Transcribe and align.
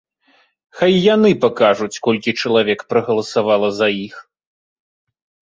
Хай 0.77 0.93
яны 1.15 1.29
пакажуць, 1.43 1.99
колькі 2.07 2.31
чалавек 2.41 2.79
прагаласавала 2.95 3.69
за 3.83 3.87
іх. 4.07 4.15